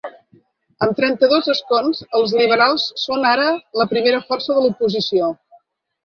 [0.83, 3.45] Amb trenta-dos escons, els liberals són ara
[3.81, 5.29] la primera força de l’oposició.